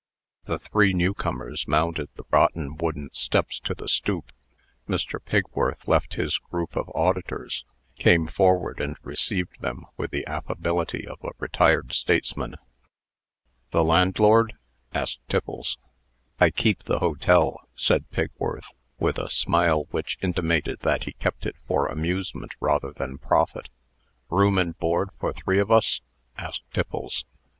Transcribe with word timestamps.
The 0.45 0.57
three 0.57 0.93
newcomers 0.93 1.67
mounted 1.67 2.09
the 2.15 2.23
rotten 2.31 2.75
wooden 2.75 3.11
steps 3.13 3.59
to 3.59 3.75
the 3.75 3.87
stoop. 3.87 4.31
Mr. 4.89 5.23
Pigworth 5.23 5.87
left 5.87 6.15
his 6.15 6.39
group 6.39 6.75
of 6.75 6.89
auditors, 6.95 7.65
came 7.99 8.25
forward, 8.25 8.79
and 8.81 8.97
received 9.03 9.61
them 9.61 9.85
with 9.97 10.09
the 10.09 10.25
affability 10.25 11.07
of 11.07 11.23
a 11.23 11.29
retired 11.37 11.93
statesman. 11.93 12.55
"The 13.69 13.83
landlord?" 13.83 14.55
asked 14.91 15.19
Tiffles. 15.29 15.77
"I 16.39 16.49
keep 16.49 16.85
the 16.85 16.97
hotel," 16.97 17.57
said 17.75 18.09
Pigworth, 18.09 18.73
with 18.97 19.19
a 19.19 19.29
smile 19.29 19.83
which 19.91 20.17
intimated 20.23 20.79
that 20.79 21.03
he 21.03 21.11
kept 21.13 21.45
it 21.45 21.57
for 21.67 21.85
amusement 21.85 22.53
rather 22.59 22.91
than 22.91 23.19
profit. 23.19 23.69
"Room 24.31 24.57
and 24.57 24.75
board 24.79 25.09
for 25.19 25.31
three 25.31 25.59
of 25.59 25.69
us?" 25.69 26.01
asked 26.39 26.63
Tiffles. 26.73 27.23